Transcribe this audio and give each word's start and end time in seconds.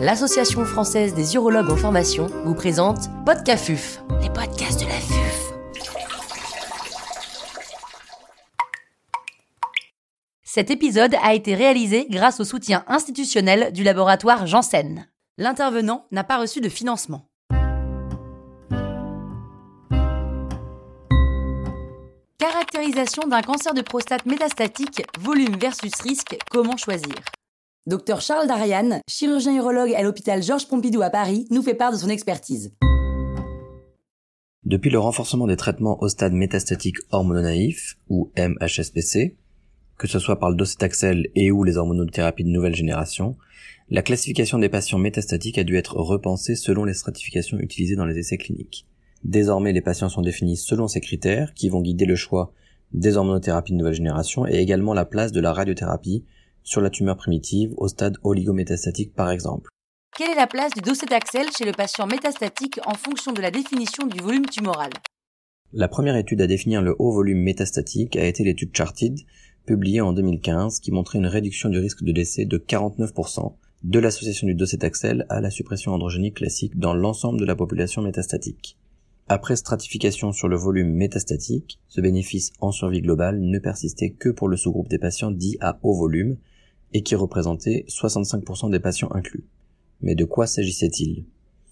l'Association 0.00 0.64
française 0.64 1.14
des 1.14 1.34
urologues 1.34 1.70
en 1.70 1.76
formation 1.76 2.26
vous 2.44 2.54
présente 2.54 3.08
Podcafuf, 3.26 4.00
les 4.22 4.30
podcasts 4.30 4.80
de 4.80 4.86
la 4.86 4.92
FUF. 4.92 5.52
Cet 10.44 10.70
épisode 10.70 11.16
a 11.22 11.34
été 11.34 11.56
réalisé 11.56 12.06
grâce 12.08 12.38
au 12.38 12.44
soutien 12.44 12.84
institutionnel 12.86 13.72
du 13.72 13.82
laboratoire 13.82 14.46
Janssen. 14.46 15.08
L'intervenant 15.36 16.06
n'a 16.12 16.22
pas 16.22 16.38
reçu 16.38 16.60
de 16.60 16.68
financement. 16.68 17.28
Caractérisation 22.38 23.26
d'un 23.26 23.42
cancer 23.42 23.74
de 23.74 23.82
prostate 23.82 24.26
métastatique, 24.26 25.02
volume 25.18 25.56
versus 25.58 25.92
risque, 26.02 26.38
comment 26.50 26.76
choisir? 26.76 27.14
Docteur 27.88 28.20
Charles 28.20 28.46
Darian, 28.46 29.00
chirurgien 29.08 29.56
urologue 29.56 29.94
à 29.94 30.02
l'hôpital 30.02 30.42
Georges 30.42 30.68
Pompidou 30.68 31.00
à 31.00 31.08
Paris, 31.08 31.46
nous 31.50 31.62
fait 31.62 31.72
part 31.72 31.90
de 31.90 31.96
son 31.96 32.10
expertise. 32.10 32.70
Depuis 34.62 34.90
le 34.90 34.98
renforcement 34.98 35.46
des 35.46 35.56
traitements 35.56 35.96
au 36.02 36.08
stade 36.10 36.34
métastatique 36.34 36.98
hormononaïf, 37.12 37.96
ou 38.10 38.30
MHSPC, 38.36 39.38
que 39.96 40.06
ce 40.06 40.18
soit 40.18 40.38
par 40.38 40.50
le 40.50 40.56
docetaxel 40.56 41.28
et 41.34 41.50
ou 41.50 41.64
les 41.64 41.78
hormonothérapies 41.78 42.44
de 42.44 42.50
nouvelle 42.50 42.74
génération, 42.74 43.38
la 43.88 44.02
classification 44.02 44.58
des 44.58 44.68
patients 44.68 44.98
métastatiques 44.98 45.56
a 45.56 45.64
dû 45.64 45.78
être 45.78 45.96
repensée 45.96 46.56
selon 46.56 46.84
les 46.84 46.92
stratifications 46.92 47.58
utilisées 47.58 47.96
dans 47.96 48.04
les 48.04 48.18
essais 48.18 48.36
cliniques. 48.36 48.84
Désormais, 49.24 49.72
les 49.72 49.80
patients 49.80 50.10
sont 50.10 50.20
définis 50.20 50.58
selon 50.58 50.88
ces 50.88 51.00
critères 51.00 51.54
qui 51.54 51.70
vont 51.70 51.80
guider 51.80 52.04
le 52.04 52.16
choix 52.16 52.52
des 52.92 53.16
hormonothérapies 53.16 53.72
de 53.72 53.78
nouvelle 53.78 53.94
génération 53.94 54.46
et 54.46 54.56
également 54.56 54.92
la 54.92 55.06
place 55.06 55.32
de 55.32 55.40
la 55.40 55.54
radiothérapie 55.54 56.26
sur 56.68 56.82
la 56.82 56.90
tumeur 56.90 57.16
primitive 57.16 57.72
au 57.78 57.88
stade 57.88 58.18
oligométastatique 58.22 59.14
par 59.14 59.30
exemple. 59.30 59.70
Quelle 60.14 60.30
est 60.32 60.36
la 60.36 60.46
place 60.46 60.72
du 60.74 60.82
docetaxel 60.82 61.46
chez 61.56 61.64
le 61.64 61.72
patient 61.72 62.06
métastatique 62.06 62.78
en 62.84 62.92
fonction 62.92 63.32
de 63.32 63.40
la 63.40 63.50
définition 63.50 64.06
du 64.06 64.20
volume 64.20 64.44
tumoral? 64.44 64.90
La 65.72 65.88
première 65.88 66.16
étude 66.16 66.42
à 66.42 66.46
définir 66.46 66.82
le 66.82 66.94
haut 66.98 67.12
volume 67.12 67.40
métastatique 67.40 68.16
a 68.16 68.26
été 68.26 68.44
l'étude 68.44 68.76
Charted, 68.76 69.18
publiée 69.64 70.02
en 70.02 70.12
2015, 70.12 70.80
qui 70.80 70.92
montrait 70.92 71.18
une 71.18 71.26
réduction 71.26 71.70
du 71.70 71.78
risque 71.78 72.02
de 72.02 72.12
décès 72.12 72.44
de 72.44 72.58
49% 72.58 73.54
de 73.84 73.98
l'association 73.98 74.46
du 74.46 74.54
docetaxel 74.54 75.24
à 75.30 75.40
la 75.40 75.50
suppression 75.50 75.92
androgénique 75.92 76.36
classique 76.36 76.78
dans 76.78 76.94
l'ensemble 76.94 77.40
de 77.40 77.46
la 77.46 77.56
population 77.56 78.02
métastatique. 78.02 78.76
Après 79.28 79.56
stratification 79.56 80.32
sur 80.32 80.48
le 80.48 80.56
volume 80.56 80.92
métastatique, 80.92 81.78
ce 81.88 82.00
bénéfice 82.02 82.52
en 82.60 82.72
survie 82.72 83.02
globale 83.02 83.40
ne 83.40 83.58
persistait 83.58 84.10
que 84.10 84.28
pour 84.28 84.48
le 84.48 84.56
sous-groupe 84.56 84.88
des 84.88 84.98
patients 84.98 85.30
dits 85.30 85.58
à 85.60 85.78
haut 85.82 85.94
volume 85.94 86.36
et 86.92 87.02
qui 87.02 87.14
représentait 87.14 87.84
65% 87.88 88.70
des 88.70 88.80
patients 88.80 89.10
inclus. 89.12 89.44
Mais 90.00 90.14
de 90.14 90.24
quoi 90.24 90.46
s'agissait-il? 90.46 91.24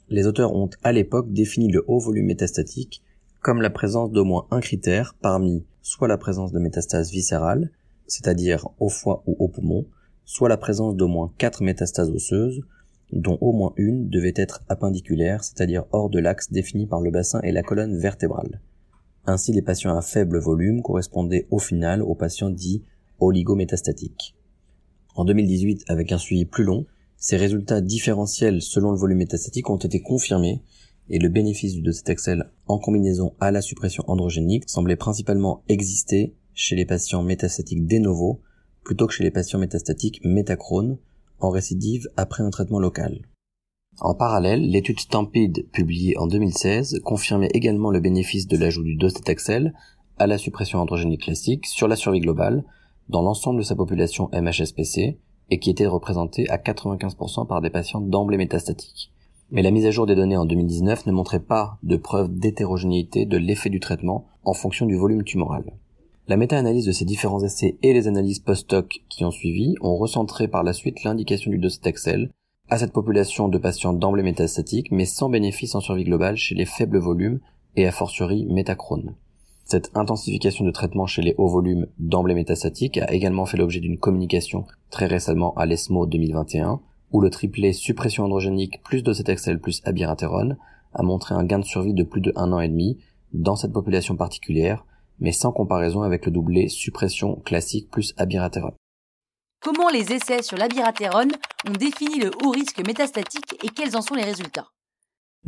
Les 0.08 0.26
auteurs 0.26 0.54
ont 0.54 0.70
à 0.82 0.92
l'époque 0.92 1.32
défini 1.32 1.70
le 1.70 1.84
haut 1.86 1.98
volume 1.98 2.26
métastatique 2.26 3.02
comme 3.40 3.62
la 3.62 3.70
présence 3.70 4.10
d'au 4.10 4.24
moins 4.24 4.46
un 4.50 4.60
critère 4.60 5.14
parmi 5.22 5.64
soit 5.80 6.08
la 6.08 6.18
présence 6.18 6.50
de 6.50 6.58
métastases 6.58 7.12
viscérales, 7.12 7.70
c'est-à-dire 8.08 8.66
au 8.80 8.88
foie 8.88 9.22
ou 9.26 9.36
au 9.38 9.46
poumon, 9.46 9.86
soit 10.24 10.48
la 10.48 10.56
présence 10.56 10.96
d'au 10.96 11.06
moins 11.06 11.32
quatre 11.38 11.62
métastases 11.62 12.10
osseuses, 12.10 12.62
dont 13.12 13.38
au 13.40 13.52
moins 13.52 13.72
une 13.76 14.08
devait 14.08 14.34
être 14.34 14.64
appendiculaire, 14.68 15.44
c'est-à-dire 15.44 15.84
hors 15.92 16.10
de 16.10 16.18
l'axe 16.18 16.50
défini 16.50 16.86
par 16.86 17.00
le 17.00 17.12
bassin 17.12 17.40
et 17.42 17.52
la 17.52 17.62
colonne 17.62 17.96
vertébrale. 17.96 18.60
Ainsi, 19.26 19.52
les 19.52 19.62
patients 19.62 19.96
à 19.96 20.02
faible 20.02 20.40
volume 20.40 20.82
correspondaient 20.82 21.46
au 21.50 21.60
final 21.60 22.02
aux 22.02 22.16
patients 22.16 22.50
dits 22.50 22.82
oligométastatiques. 23.20 24.34
En 25.16 25.24
2018, 25.24 25.84
avec 25.88 26.12
un 26.12 26.18
suivi 26.18 26.44
plus 26.44 26.62
long, 26.62 26.84
ces 27.16 27.38
résultats 27.38 27.80
différentiels 27.80 28.60
selon 28.60 28.90
le 28.90 28.98
volume 28.98 29.18
métastatique 29.18 29.70
ont 29.70 29.78
été 29.78 30.00
confirmés 30.00 30.62
et 31.08 31.18
le 31.18 31.30
bénéfice 31.30 31.72
du 31.72 31.80
docetaxel 31.80 32.50
en 32.66 32.78
combinaison 32.78 33.32
à 33.40 33.50
la 33.50 33.62
suppression 33.62 34.04
androgénique 34.08 34.68
semblait 34.68 34.96
principalement 34.96 35.62
exister 35.68 36.34
chez 36.52 36.76
les 36.76 36.84
patients 36.84 37.22
métastatiques 37.22 37.86
de 37.86 37.96
novo 37.96 38.42
plutôt 38.84 39.06
que 39.06 39.14
chez 39.14 39.24
les 39.24 39.30
patients 39.30 39.58
métastatiques 39.58 40.20
métachrones 40.22 40.98
en 41.40 41.48
récidive 41.48 42.10
après 42.18 42.42
un 42.42 42.50
traitement 42.50 42.78
local. 42.78 43.22
En 44.00 44.14
parallèle, 44.14 44.68
l'étude 44.68 45.00
Stampede 45.00 45.66
publiée 45.72 46.18
en 46.18 46.26
2016 46.26 47.00
confirmait 47.04 47.50
également 47.54 47.90
le 47.90 48.00
bénéfice 48.00 48.46
de 48.46 48.58
l'ajout 48.58 48.84
du 48.84 48.96
docetaxel 48.96 49.72
à 50.18 50.26
la 50.26 50.36
suppression 50.36 50.78
androgénique 50.78 51.22
classique 51.22 51.64
sur 51.64 51.88
la 51.88 51.96
survie 51.96 52.20
globale 52.20 52.64
dans 53.08 53.22
l'ensemble 53.22 53.58
de 53.58 53.64
sa 53.64 53.76
population 53.76 54.28
MHSPC 54.32 55.18
et 55.50 55.58
qui 55.58 55.70
était 55.70 55.86
représentée 55.86 56.48
à 56.48 56.58
95% 56.58 57.46
par 57.46 57.60
des 57.60 57.70
patients 57.70 58.00
d'emblée 58.00 58.36
métastatique. 58.36 59.12
Mais 59.50 59.62
la 59.62 59.70
mise 59.70 59.86
à 59.86 59.92
jour 59.92 60.06
des 60.06 60.16
données 60.16 60.36
en 60.36 60.44
2019 60.44 61.06
ne 61.06 61.12
montrait 61.12 61.40
pas 61.40 61.78
de 61.82 61.96
preuve 61.96 62.36
d'hétérogénéité 62.36 63.26
de 63.26 63.36
l'effet 63.36 63.70
du 63.70 63.78
traitement 63.78 64.26
en 64.44 64.54
fonction 64.54 64.86
du 64.86 64.96
volume 64.96 65.22
tumoral. 65.22 65.72
La 66.26 66.36
méta-analyse 66.36 66.86
de 66.86 66.92
ces 66.92 67.04
différents 67.04 67.44
essais 67.44 67.78
et 67.82 67.92
les 67.92 68.08
analyses 68.08 68.40
post-hoc 68.40 69.02
qui 69.08 69.24
ont 69.24 69.30
suivi 69.30 69.76
ont 69.80 69.96
recentré 69.96 70.48
par 70.48 70.64
la 70.64 70.72
suite 70.72 71.04
l'indication 71.04 71.52
du 71.52 71.58
docetaxel 71.58 72.30
à 72.68 72.78
cette 72.78 72.92
population 72.92 73.46
de 73.46 73.58
patients 73.58 73.92
d'emblée 73.92 74.24
métastatique 74.24 74.90
mais 74.90 75.04
sans 75.04 75.28
bénéfice 75.28 75.76
en 75.76 75.80
survie 75.80 76.02
globale 76.02 76.36
chez 76.36 76.56
les 76.56 76.64
faibles 76.64 76.98
volumes 76.98 77.38
et 77.76 77.86
a 77.86 77.92
fortiori 77.92 78.44
métachrones. 78.46 79.14
Cette 79.68 79.90
intensification 79.96 80.64
de 80.64 80.70
traitement 80.70 81.06
chez 81.06 81.22
les 81.22 81.34
hauts 81.38 81.48
volumes 81.48 81.88
d'emblée 81.98 82.36
métastatique 82.36 82.98
a 82.98 83.12
également 83.12 83.46
fait 83.46 83.56
l'objet 83.56 83.80
d'une 83.80 83.98
communication 83.98 84.64
très 84.90 85.06
récemment 85.06 85.54
à 85.54 85.66
l'ESMO 85.66 86.06
2021 86.06 86.80
où 87.10 87.20
le 87.20 87.30
triplet 87.30 87.72
suppression 87.72 88.22
androgénique 88.22 88.80
plus 88.84 89.02
docetaxel 89.02 89.60
plus 89.60 89.82
abiraterone 89.84 90.56
a 90.94 91.02
montré 91.02 91.34
un 91.34 91.42
gain 91.42 91.58
de 91.58 91.64
survie 91.64 91.94
de 91.94 92.04
plus 92.04 92.20
de 92.20 92.32
un 92.36 92.52
an 92.52 92.60
et 92.60 92.68
demi 92.68 92.98
dans 93.32 93.56
cette 93.56 93.72
population 93.72 94.14
particulière 94.14 94.84
mais 95.18 95.32
sans 95.32 95.50
comparaison 95.50 96.02
avec 96.02 96.26
le 96.26 96.30
doublé 96.30 96.68
suppression 96.68 97.34
classique 97.44 97.90
plus 97.90 98.14
abiraterone. 98.18 98.74
Comment 99.60 99.88
les 99.88 100.12
essais 100.12 100.42
sur 100.42 100.56
l'abiraterone 100.56 101.32
ont 101.68 101.72
défini 101.72 102.20
le 102.20 102.30
haut 102.44 102.50
risque 102.50 102.86
métastatique 102.86 103.56
et 103.64 103.68
quels 103.70 103.96
en 103.96 104.00
sont 104.00 104.14
les 104.14 104.22
résultats? 104.22 104.68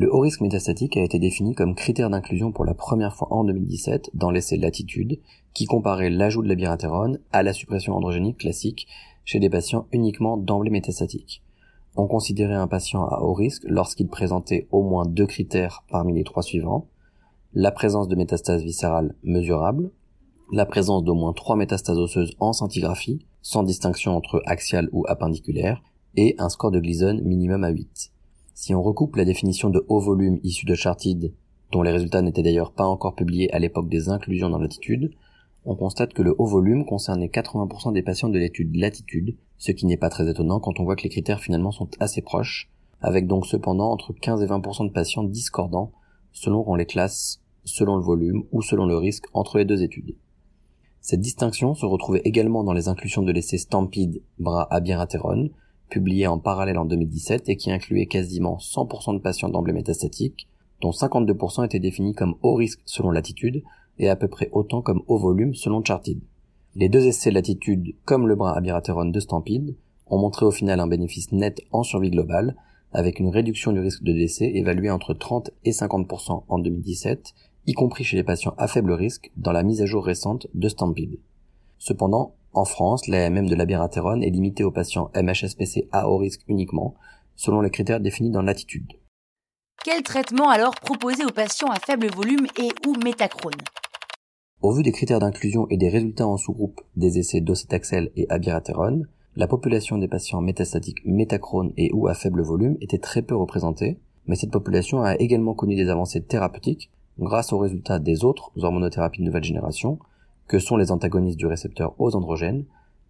Le 0.00 0.14
haut 0.14 0.20
risque 0.20 0.42
métastatique 0.42 0.96
a 0.96 1.02
été 1.02 1.18
défini 1.18 1.56
comme 1.56 1.74
critère 1.74 2.08
d'inclusion 2.08 2.52
pour 2.52 2.64
la 2.64 2.72
première 2.72 3.16
fois 3.16 3.32
en 3.32 3.42
2017 3.42 4.10
dans 4.14 4.30
l'essai 4.30 4.56
Latitude, 4.56 5.18
qui 5.54 5.66
comparait 5.66 6.08
l'ajout 6.08 6.40
de 6.40 6.46
l'abiraterone 6.46 7.18
à 7.32 7.42
la 7.42 7.52
suppression 7.52 7.96
androgénique 7.96 8.38
classique 8.38 8.86
chez 9.24 9.40
des 9.40 9.50
patients 9.50 9.88
uniquement 9.90 10.36
d'emblée 10.36 10.70
métastatique. 10.70 11.42
On 11.96 12.06
considérait 12.06 12.54
un 12.54 12.68
patient 12.68 13.06
à 13.06 13.22
haut 13.22 13.34
risque 13.34 13.64
lorsqu'il 13.66 14.06
présentait 14.06 14.68
au 14.70 14.84
moins 14.84 15.04
deux 15.04 15.26
critères 15.26 15.82
parmi 15.90 16.14
les 16.14 16.22
trois 16.22 16.44
suivants, 16.44 16.86
la 17.52 17.72
présence 17.72 18.06
de 18.06 18.14
métastases 18.14 18.62
viscérales 18.62 19.16
mesurables, 19.24 19.90
la 20.52 20.64
présence 20.64 21.02
d'au 21.02 21.14
moins 21.14 21.32
trois 21.32 21.56
métastases 21.56 21.98
osseuses 21.98 22.36
en 22.38 22.52
scintigraphie, 22.52 23.26
sans 23.42 23.64
distinction 23.64 24.16
entre 24.16 24.42
axiale 24.46 24.88
ou 24.92 25.04
appendiculaire, 25.08 25.82
et 26.14 26.36
un 26.38 26.50
score 26.50 26.70
de 26.70 26.78
Gleason 26.78 27.20
minimum 27.24 27.64
à 27.64 27.70
8. 27.70 28.12
Si 28.60 28.74
on 28.74 28.82
recoupe 28.82 29.14
la 29.14 29.24
définition 29.24 29.70
de 29.70 29.84
haut 29.86 30.00
volume 30.00 30.40
issue 30.42 30.66
de 30.66 30.74
Chartide, 30.74 31.32
dont 31.70 31.82
les 31.82 31.92
résultats 31.92 32.22
n'étaient 32.22 32.42
d'ailleurs 32.42 32.72
pas 32.72 32.88
encore 32.88 33.14
publiés 33.14 33.48
à 33.54 33.60
l'époque 33.60 33.88
des 33.88 34.08
inclusions 34.08 34.50
dans 34.50 34.58
l'attitude, 34.58 35.12
on 35.64 35.76
constate 35.76 36.12
que 36.12 36.22
le 36.22 36.34
haut 36.38 36.44
volume 36.44 36.84
concernait 36.84 37.28
80% 37.28 37.92
des 37.92 38.02
patients 38.02 38.28
de 38.28 38.36
l'étude 38.36 38.74
Latitude, 38.74 39.36
ce 39.58 39.70
qui 39.70 39.86
n'est 39.86 39.96
pas 39.96 40.10
très 40.10 40.28
étonnant 40.28 40.58
quand 40.58 40.80
on 40.80 40.84
voit 40.84 40.96
que 40.96 41.04
les 41.04 41.08
critères 41.08 41.38
finalement 41.38 41.70
sont 41.70 41.88
assez 42.00 42.20
proches, 42.20 42.68
avec 43.00 43.28
donc 43.28 43.46
cependant 43.46 43.92
entre 43.92 44.12
15 44.12 44.42
et 44.42 44.46
20% 44.46 44.88
de 44.88 44.92
patients 44.92 45.22
discordants 45.22 45.92
selon 46.32 46.74
les 46.74 46.84
classe 46.84 47.40
selon 47.62 47.94
le 47.94 48.02
volume 48.02 48.42
ou 48.50 48.60
selon 48.60 48.86
le 48.86 48.96
risque 48.96 49.26
entre 49.34 49.58
les 49.58 49.66
deux 49.66 49.84
études. 49.84 50.16
Cette 51.00 51.20
distinction 51.20 51.76
se 51.76 51.86
retrouvait 51.86 52.22
également 52.24 52.64
dans 52.64 52.72
les 52.72 52.88
inclusions 52.88 53.22
de 53.22 53.30
l'essai 53.30 53.56
Stampede 53.56 54.20
bras 54.40 54.66
abiraterone, 54.72 55.50
publié 55.88 56.26
en 56.26 56.38
parallèle 56.38 56.78
en 56.78 56.84
2017 56.84 57.48
et 57.48 57.56
qui 57.56 57.70
incluait 57.70 58.06
quasiment 58.06 58.56
100% 58.58 59.14
de 59.14 59.20
patients 59.20 59.48
d'emblée 59.48 59.72
métastatique, 59.72 60.48
dont 60.80 60.90
52% 60.90 61.64
étaient 61.64 61.80
définis 61.80 62.14
comme 62.14 62.36
haut 62.42 62.54
risque 62.54 62.80
selon 62.84 63.10
l'attitude 63.10 63.62
et 63.98 64.08
à 64.08 64.16
peu 64.16 64.28
près 64.28 64.48
autant 64.52 64.82
comme 64.82 65.02
haut 65.08 65.18
volume 65.18 65.54
selon 65.54 65.82
Charted. 65.84 66.20
Les 66.76 66.88
deux 66.88 67.06
essais 67.06 67.30
latitude 67.30 67.94
comme 68.04 68.28
le 68.28 68.36
bras 68.36 68.56
abiraterone 68.56 69.10
de 69.10 69.20
Stampede 69.20 69.74
ont 70.06 70.18
montré 70.18 70.46
au 70.46 70.50
final 70.50 70.80
un 70.80 70.86
bénéfice 70.86 71.32
net 71.32 71.60
en 71.72 71.82
survie 71.82 72.10
globale 72.10 72.56
avec 72.92 73.18
une 73.18 73.28
réduction 73.28 73.72
du 73.72 73.80
risque 73.80 74.02
de 74.02 74.12
décès 74.12 74.50
évaluée 74.54 74.90
entre 74.90 75.14
30 75.14 75.50
et 75.64 75.72
50% 75.72 76.44
en 76.48 76.58
2017, 76.58 77.34
y 77.66 77.72
compris 77.74 78.04
chez 78.04 78.16
les 78.16 78.22
patients 78.24 78.54
à 78.56 78.66
faible 78.66 78.92
risque 78.92 79.30
dans 79.36 79.52
la 79.52 79.62
mise 79.62 79.82
à 79.82 79.86
jour 79.86 80.04
récente 80.04 80.46
de 80.54 80.68
Stampede. 80.68 81.18
Cependant, 81.78 82.34
en 82.52 82.64
France, 82.64 83.06
l'AMM 83.06 83.46
de 83.46 83.54
l'abiraterone 83.54 84.22
est 84.22 84.30
limitée 84.30 84.64
aux 84.64 84.70
patients 84.70 85.10
MHSPC 85.14 85.88
à 85.92 86.08
haut 86.08 86.16
risque 86.16 86.42
uniquement, 86.48 86.94
selon 87.36 87.60
les 87.60 87.70
critères 87.70 88.00
définis 88.00 88.30
dans 88.30 88.42
l'attitude. 88.42 88.92
Quel 89.84 90.02
traitement 90.02 90.48
alors 90.48 90.74
proposer 90.74 91.24
aux 91.24 91.32
patients 91.32 91.70
à 91.70 91.78
faible 91.78 92.08
volume 92.08 92.46
et 92.58 92.68
ou 92.86 92.94
métachrone? 93.04 93.54
Au 94.60 94.72
vu 94.72 94.82
des 94.82 94.90
critères 94.90 95.20
d'inclusion 95.20 95.68
et 95.70 95.76
des 95.76 95.88
résultats 95.88 96.26
en 96.26 96.36
sous-groupe 96.36 96.80
des 96.96 97.18
essais 97.18 97.40
docetaxel 97.40 98.10
et 98.16 98.26
abiraterone, 98.28 99.06
la 99.36 99.46
population 99.46 99.98
des 99.98 100.08
patients 100.08 100.40
métastatiques 100.40 101.04
métacrones 101.04 101.72
et 101.76 101.92
ou 101.92 102.08
à 102.08 102.14
faible 102.14 102.42
volume 102.42 102.76
était 102.80 102.98
très 102.98 103.22
peu 103.22 103.36
représentée, 103.36 104.00
mais 104.26 104.34
cette 104.34 104.50
population 104.50 105.02
a 105.02 105.14
également 105.14 105.54
connu 105.54 105.76
des 105.76 105.88
avancées 105.88 106.24
thérapeutiques 106.24 106.90
grâce 107.20 107.52
aux 107.52 107.58
résultats 107.58 108.00
des 108.00 108.24
autres 108.24 108.50
hormonothérapies 108.56 109.20
de 109.20 109.26
nouvelle 109.26 109.44
génération, 109.44 110.00
que 110.48 110.58
sont 110.58 110.76
les 110.76 110.90
antagonistes 110.90 111.38
du 111.38 111.46
récepteur 111.46 111.94
aux 111.98 112.16
androgènes, 112.16 112.64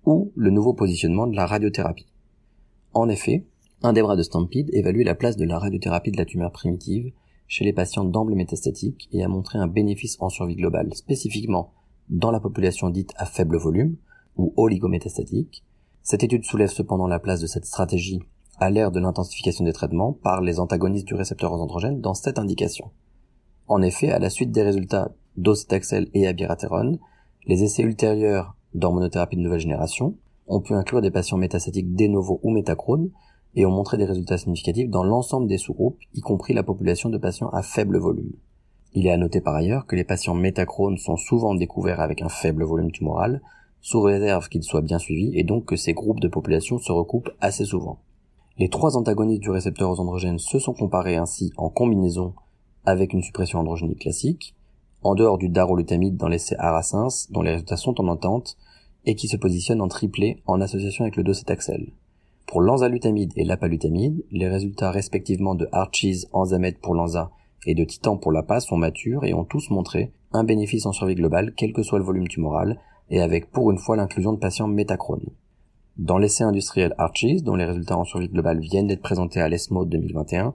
ou 0.04 0.32
le 0.36 0.50
nouveau 0.50 0.74
positionnement 0.74 1.26
de 1.26 1.36
la 1.36 1.46
radiothérapie. 1.46 2.12
En 2.92 3.08
effet, 3.08 3.46
un 3.82 3.92
des 3.92 4.02
bras 4.02 4.16
de 4.16 4.22
Stampede 4.22 4.70
évalue 4.72 5.04
la 5.04 5.14
place 5.14 5.36
de 5.36 5.44
la 5.44 5.58
radiothérapie 5.58 6.10
de 6.10 6.16
la 6.16 6.24
tumeur 6.24 6.50
primitive 6.50 7.12
chez 7.46 7.64
les 7.64 7.72
patients 7.72 8.04
d'emblée 8.04 8.36
métastatique 8.36 9.08
et 9.12 9.22
a 9.22 9.28
montré 9.28 9.58
un 9.58 9.66
bénéfice 9.66 10.16
en 10.20 10.28
survie 10.28 10.56
globale 10.56 10.94
spécifiquement 10.94 11.72
dans 12.08 12.30
la 12.30 12.40
population 12.40 12.90
dite 12.90 13.12
à 13.16 13.26
faible 13.26 13.56
volume, 13.56 13.96
ou 14.36 14.54
oligométastatique. 14.56 15.64
Cette 16.02 16.22
étude 16.22 16.44
soulève 16.44 16.70
cependant 16.70 17.06
la 17.06 17.18
place 17.18 17.40
de 17.40 17.46
cette 17.46 17.66
stratégie 17.66 18.22
à 18.60 18.70
l'ère 18.70 18.90
de 18.90 19.00
l'intensification 19.00 19.64
des 19.64 19.72
traitements 19.72 20.12
par 20.12 20.40
les 20.40 20.58
antagonistes 20.58 21.06
du 21.06 21.14
récepteur 21.14 21.52
aux 21.52 21.60
androgènes 21.60 22.00
dans 22.00 22.14
cette 22.14 22.38
indication. 22.38 22.90
En 23.66 23.82
effet, 23.82 24.10
à 24.10 24.18
la 24.18 24.30
suite 24.30 24.50
des 24.50 24.62
résultats 24.62 25.12
d'ocetaxel 25.36 26.08
et 26.14 26.26
abiraterone, 26.26 26.98
les 27.48 27.64
essais 27.64 27.82
ultérieurs 27.82 28.54
d'hormonothérapie 28.74 29.36
de 29.36 29.40
nouvelle 29.40 29.58
génération 29.58 30.14
ont 30.46 30.60
pu 30.60 30.74
inclure 30.74 31.00
des 31.00 31.10
patients 31.10 31.38
métastatiques 31.38 31.94
de 31.94 32.06
novo 32.06 32.38
ou 32.42 32.50
métachrones 32.50 33.10
et 33.54 33.64
ont 33.64 33.70
montré 33.70 33.96
des 33.96 34.04
résultats 34.04 34.36
significatifs 34.36 34.90
dans 34.90 35.02
l'ensemble 35.02 35.48
des 35.48 35.56
sous-groupes, 35.56 35.98
y 36.14 36.20
compris 36.20 36.52
la 36.52 36.62
population 36.62 37.08
de 37.08 37.16
patients 37.16 37.48
à 37.48 37.62
faible 37.62 37.98
volume. 37.98 38.32
Il 38.92 39.06
est 39.06 39.10
à 39.10 39.16
noter 39.16 39.40
par 39.40 39.54
ailleurs 39.54 39.86
que 39.86 39.96
les 39.96 40.04
patients 40.04 40.34
métachrones 40.34 40.98
sont 40.98 41.16
souvent 41.16 41.54
découverts 41.54 42.00
avec 42.00 42.20
un 42.20 42.28
faible 42.28 42.64
volume 42.64 42.92
tumoral, 42.92 43.40
sous 43.80 44.00
réserve 44.02 44.48
qu'ils 44.48 44.62
soient 44.62 44.82
bien 44.82 44.98
suivis 44.98 45.32
et 45.34 45.44
donc 45.44 45.64
que 45.64 45.76
ces 45.76 45.94
groupes 45.94 46.20
de 46.20 46.28
population 46.28 46.78
se 46.78 46.92
recoupent 46.92 47.30
assez 47.40 47.64
souvent. 47.64 47.98
Les 48.58 48.68
trois 48.68 48.96
antagonistes 48.96 49.42
du 49.42 49.50
récepteur 49.50 49.90
aux 49.90 50.00
androgènes 50.00 50.38
se 50.38 50.58
sont 50.58 50.74
comparés 50.74 51.16
ainsi 51.16 51.52
en 51.56 51.70
combinaison 51.70 52.34
avec 52.84 53.12
une 53.12 53.22
suppression 53.22 53.60
androgénique 53.60 54.00
classique, 54.00 54.54
en 55.02 55.14
dehors 55.14 55.38
du 55.38 55.48
darolutamide 55.48 56.16
dans 56.16 56.28
l'essai 56.28 56.56
Arasins, 56.58 57.28
dont 57.30 57.42
les 57.42 57.52
résultats 57.52 57.76
sont 57.76 58.00
en 58.00 58.08
entente, 58.08 58.56
et 59.04 59.14
qui 59.14 59.28
se 59.28 59.36
positionne 59.36 59.80
en 59.80 59.88
triplé 59.88 60.42
en 60.46 60.60
association 60.60 61.04
avec 61.04 61.16
le 61.16 61.22
docetaxel. 61.22 61.92
Pour 62.46 62.60
l'enzalutamide 62.60 63.32
et 63.36 63.44
l'apalutamide, 63.44 64.24
les 64.30 64.48
résultats 64.48 64.90
respectivement 64.90 65.54
de 65.54 65.68
Archies, 65.72 66.26
Enzamet 66.32 66.72
pour 66.72 66.94
l'enza 66.94 67.30
et 67.66 67.74
de 67.74 67.84
Titan 67.84 68.16
pour 68.16 68.32
l'APA 68.32 68.60
sont 68.60 68.76
matures 68.76 69.24
et 69.24 69.34
ont 69.34 69.44
tous 69.44 69.70
montré 69.70 70.12
un 70.32 70.44
bénéfice 70.44 70.86
en 70.86 70.92
survie 70.92 71.14
globale 71.14 71.52
quel 71.56 71.72
que 71.72 71.82
soit 71.82 71.98
le 71.98 72.04
volume 72.04 72.28
tumoral 72.28 72.78
et 73.10 73.20
avec 73.20 73.50
pour 73.50 73.70
une 73.70 73.78
fois 73.78 73.96
l'inclusion 73.96 74.32
de 74.32 74.38
patients 74.38 74.68
métachrones. 74.68 75.28
Dans 75.96 76.18
l'essai 76.18 76.44
industriel 76.44 76.94
Archies, 76.96 77.42
dont 77.42 77.56
les 77.56 77.64
résultats 77.64 77.98
en 77.98 78.04
survie 78.04 78.28
globale 78.28 78.60
viennent 78.60 78.86
d'être 78.86 79.02
présentés 79.02 79.40
à 79.40 79.48
l'ESMO 79.48 79.84
2021, 79.84 80.54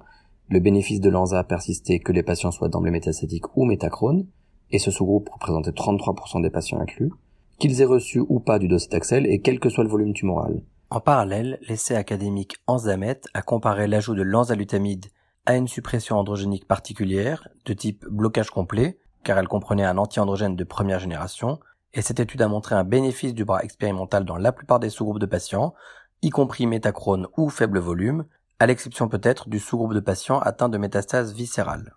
le 0.49 0.59
bénéfice 0.59 1.01
de 1.01 1.09
l'ANZA 1.09 1.43
persistait 1.43 1.99
que 1.99 2.11
les 2.11 2.23
patients 2.23 2.51
soient 2.51 2.69
d'emblée 2.69 2.91
métastatiques 2.91 3.55
ou 3.57 3.65
métachrones, 3.65 4.25
et 4.71 4.79
ce 4.79 4.91
sous-groupe 4.91 5.29
représentait 5.29 5.71
33% 5.71 6.41
des 6.41 6.49
patients 6.49 6.79
inclus, 6.79 7.11
qu'ils 7.59 7.81
aient 7.81 7.85
reçu 7.85 8.19
ou 8.27 8.39
pas 8.39 8.59
du 8.59 8.67
docetaxel 8.67 9.25
et 9.27 9.39
quel 9.39 9.59
que 9.59 9.69
soit 9.69 9.83
le 9.83 9.89
volume 9.89 10.13
tumoral. 10.13 10.61
En 10.89 10.99
parallèle, 10.99 11.59
l'essai 11.67 11.95
académique 11.95 12.57
Anzamet 12.67 13.21
a 13.33 13.41
comparé 13.41 13.87
l'ajout 13.87 14.15
de 14.15 14.21
l'enzalutamide 14.21 15.07
à 15.45 15.55
une 15.55 15.67
suppression 15.67 16.17
androgénique 16.17 16.67
particulière, 16.67 17.47
de 17.65 17.73
type 17.73 18.05
blocage 18.09 18.49
complet, 18.49 18.99
car 19.23 19.37
elle 19.37 19.47
comprenait 19.47 19.85
un 19.85 19.97
anti-androgène 19.97 20.55
de 20.55 20.63
première 20.63 20.99
génération, 20.99 21.59
et 21.93 22.01
cette 22.01 22.19
étude 22.19 22.41
a 22.41 22.47
montré 22.47 22.75
un 22.75 22.83
bénéfice 22.83 23.33
du 23.33 23.45
bras 23.45 23.63
expérimental 23.63 24.25
dans 24.25 24.37
la 24.37 24.51
plupart 24.51 24.79
des 24.79 24.89
sous-groupes 24.89 25.19
de 25.19 25.25
patients, 25.25 25.73
y 26.21 26.29
compris 26.29 26.65
métachrone 26.65 27.27
ou 27.37 27.49
faible 27.49 27.79
volume, 27.79 28.25
à 28.63 28.65
l'exception 28.65 29.09
peut-être 29.09 29.49
du 29.49 29.59
sous-groupe 29.59 29.93
de 29.93 29.99
patients 29.99 30.39
atteints 30.39 30.69
de 30.69 30.77
métastases 30.77 31.33
viscérales. 31.33 31.95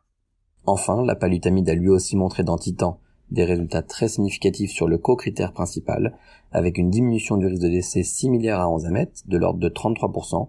Enfin, 0.65 1.01
la 1.05 1.15
palutamide 1.15 1.71
a 1.71 1.77
lui 1.77 1.91
aussi 1.91 2.17
montré 2.17 2.43
dans 2.43 2.59
Titan 2.59 2.99
des 3.31 3.45
résultats 3.45 3.83
très 3.83 4.09
significatifs 4.09 4.73
sur 4.73 4.89
le 4.89 4.99
co-critère 4.99 5.53
principal, 5.53 6.19
avec 6.51 6.77
une 6.77 6.91
diminution 6.91 7.37
du 7.37 7.47
risque 7.47 7.63
de 7.63 7.69
décès 7.69 8.03
similaire 8.03 8.59
à 8.59 8.69
Enzamet, 8.69 9.13
de 9.27 9.39
l'ordre 9.39 9.61
de 9.61 9.69
33%, 9.69 10.49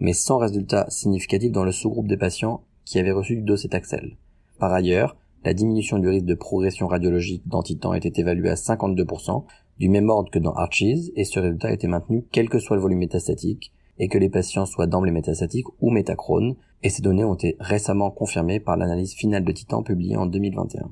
mais 0.00 0.14
sans 0.14 0.38
résultat 0.38 0.86
significatif 0.88 1.52
dans 1.52 1.64
le 1.64 1.72
sous-groupe 1.72 2.08
des 2.08 2.16
patients 2.16 2.62
qui 2.86 2.98
avaient 2.98 3.12
reçu 3.12 3.36
du 3.36 3.42
docetaxel. 3.42 4.16
Par 4.58 4.72
ailleurs, 4.72 5.18
la 5.44 5.52
diminution 5.52 5.98
du 5.98 6.08
risque 6.08 6.24
de 6.24 6.34
progression 6.34 6.86
radiologique 6.86 7.46
dans 7.46 7.62
Titan 7.62 7.92
était 7.92 8.22
évaluée 8.22 8.48
à 8.48 8.54
52%, 8.54 9.44
du 9.78 9.90
même 9.90 10.08
ordre 10.08 10.30
que 10.30 10.38
dans 10.38 10.54
Archies, 10.54 11.12
et 11.14 11.24
ce 11.24 11.38
résultat 11.38 11.72
était 11.72 11.88
maintenu 11.88 12.24
quel 12.32 12.48
que 12.48 12.58
soit 12.58 12.76
le 12.76 12.82
volume 12.82 13.00
métastatique, 13.00 13.70
et 13.98 14.08
que 14.08 14.18
les 14.18 14.28
patients 14.28 14.66
soient 14.66 14.86
d'emblée 14.86 15.10
métastatiques 15.10 15.66
ou 15.80 15.90
métachrones, 15.90 16.56
et 16.82 16.90
ces 16.90 17.02
données 17.02 17.24
ont 17.24 17.34
été 17.34 17.56
récemment 17.58 18.10
confirmées 18.10 18.60
par 18.60 18.76
l'analyse 18.76 19.14
finale 19.14 19.44
de 19.44 19.52
Titan 19.52 19.82
publiée 19.82 20.16
en 20.16 20.26
2021. 20.26 20.90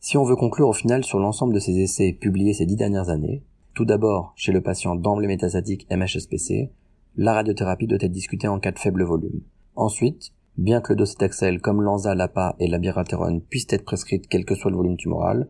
Si 0.00 0.16
on 0.16 0.24
veut 0.24 0.36
conclure 0.36 0.68
au 0.68 0.72
final 0.72 1.04
sur 1.04 1.18
l'ensemble 1.18 1.54
de 1.54 1.58
ces 1.58 1.78
essais 1.78 2.12
publiés 2.12 2.54
ces 2.54 2.66
dix 2.66 2.76
dernières 2.76 3.10
années, 3.10 3.44
tout 3.74 3.84
d'abord, 3.84 4.32
chez 4.34 4.50
le 4.50 4.62
patient 4.62 4.96
d'emblée 4.96 5.28
métastatique 5.28 5.86
MHSPC, 5.90 6.70
la 7.16 7.34
radiothérapie 7.34 7.86
doit 7.86 7.98
être 8.00 8.10
discutée 8.10 8.48
en 8.48 8.58
cas 8.58 8.72
de 8.72 8.78
faible 8.78 9.04
volume. 9.04 9.42
Ensuite, 9.76 10.32
bien 10.56 10.80
que 10.80 10.92
le 10.92 10.96
docetaxel 10.96 11.60
comme 11.60 11.82
l'anza, 11.82 12.14
l'APA 12.14 12.56
et 12.58 12.66
l'abiraterone 12.66 13.42
puissent 13.42 13.66
être 13.70 13.84
prescrites 13.84 14.26
quel 14.28 14.44
que 14.44 14.54
soit 14.54 14.70
le 14.70 14.76
volume 14.76 14.96
tumoral, 14.96 15.48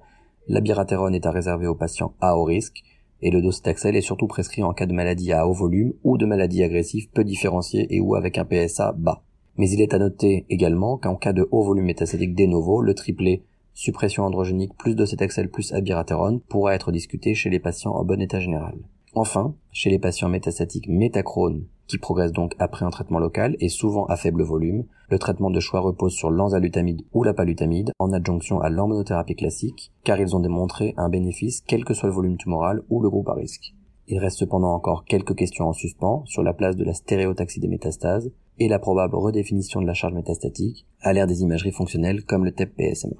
l'abiraterone 0.49 1.15
est 1.15 1.27
à 1.27 1.31
réserver 1.31 1.67
aux 1.67 1.75
patients 1.75 2.15
à 2.21 2.37
haut 2.37 2.45
risque 2.45 2.83
et 3.23 3.31
le 3.31 3.43
docetaxel 3.43 3.97
est 3.97 4.01
surtout 4.01 4.27
prescrit 4.27 4.63
en 4.63 4.73
cas 4.73 4.87
de 4.87 4.93
maladie 4.93 5.33
à 5.33 5.47
haut 5.47 5.53
volume 5.53 5.93
ou 6.05 6.19
de 6.19 6.27
maladie 6.27 6.63
agressive 6.63 7.09
peu 7.11 7.25
différenciée 7.25 7.87
et 7.95 8.01
ou 8.01 8.15
avec 8.15 8.39
un 8.39 8.45
PSA 8.45 8.93
bas. 8.97 9.23
Mais 9.57 9.71
il 9.71 9.81
est 9.81 9.95
à 9.95 9.99
noter 9.99 10.47
également 10.49 10.97
qu'en 10.97 11.17
cas 11.17 11.33
de 11.33 11.47
haut 11.51 11.63
volume 11.63 11.87
métastatique 11.87 12.35
de 12.35 12.47
novo, 12.47 12.81
le 12.81 12.95
triplé 12.95 13.43
suppression 13.75 14.25
androgénique 14.25 14.77
plus 14.77 14.95
docetaxel 14.95 15.51
plus 15.51 15.73
abiraterone 15.73 16.41
pourra 16.41 16.75
être 16.75 16.93
discuté 16.93 17.35
chez 17.35 17.51
les 17.51 17.61
patients 17.61 17.95
en 17.95 18.05
bon 18.05 18.21
état 18.21 18.41
général. 18.41 18.75
Enfin, 19.15 19.55
chez 19.73 19.91
les 19.91 19.99
patients 19.99 20.29
métastatiques 20.29 20.89
métachrones, 20.89 21.65
qui 21.91 21.99
progressent 21.99 22.33
donc 22.33 22.55
après 22.59 22.85
un 22.85 22.91
traitement 22.91 23.19
local 23.19 23.57
et 23.59 23.69
souvent 23.69 24.07
à 24.07 24.17
faible 24.17 24.43
volume, 24.43 24.85
le 25.09 25.19
traitement 25.19 25.51
de 25.51 25.59
choix 25.59 25.81
repose 25.81 26.13
sur 26.13 26.31
l'enzalutamide 26.31 27.03
ou 27.13 27.25
la 27.25 27.35
palutamide 27.35 27.93
en 27.99 28.13
adjonction 28.13 28.61
à 28.61 28.71
l'hormonothérapie 28.71 29.35
classique, 29.35 29.93
car 30.05 30.21
ils 30.21 30.37
ont 30.37 30.41
démontré 30.41 30.95
un 30.97 31.09
bénéfice 31.09 31.63
quel 31.67 31.85
que 31.85 31.93
soit 31.93 32.09
le 32.09 32.15
volume 32.15 32.37
tumoral 32.37 32.83
ou 32.91 33.03
le 33.03 33.11
groupe 33.11 33.29
à 33.29 33.35
risque. 33.35 33.75
Il 34.07 34.19
reste 34.19 34.39
cependant 34.39 34.73
encore 34.73 35.05
quelques 35.05 35.35
questions 35.35 35.67
en 35.67 35.73
suspens 35.73 36.23
sur 36.27 36.43
la 36.43 36.53
place 36.53 36.77
de 36.77 36.85
la 36.85 36.95
stéréotaxie 36.95 37.61
des 37.61 37.69
métastases 37.69 38.31
et 38.59 38.69
la 38.69 38.79
probable 38.79 39.17
redéfinition 39.17 39.81
de 39.81 39.87
la 39.87 39.95
charge 39.95 40.15
métastatique 40.15 40.87
à 41.01 41.13
l'ère 41.13 41.27
des 41.27 41.43
imageries 41.43 41.73
fonctionnelles 41.73 42.25
comme 42.25 42.45
le 42.45 42.53
TEP-PSMA. 42.53 43.17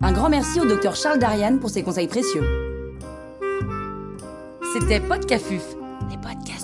Un 0.00 0.12
grand 0.12 0.28
merci 0.28 0.60
au 0.60 0.66
docteur 0.66 0.96
Charles 0.96 1.18
Darian 1.18 1.58
pour 1.58 1.70
ses 1.70 1.82
conseils 1.82 2.08
précieux. 2.08 2.63
C'était 4.74 4.98
Podcafuf, 4.98 5.62
les 6.10 6.16
podcasts 6.16 6.63